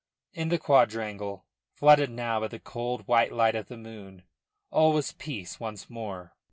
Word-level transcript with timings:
In 0.33 0.49
the 0.49 0.57
quadrangle, 0.57 1.45
flooded 1.75 2.09
now 2.09 2.39
by 2.39 2.47
the 2.47 2.59
cold, 2.59 3.07
white 3.07 3.31
light 3.31 3.53
of 3.53 3.67
the 3.67 3.77
moon, 3.77 4.23
all 4.71 4.93
was 4.93 5.11
peace 5.11 5.59
once 5.59 5.91
more. 5.91 6.33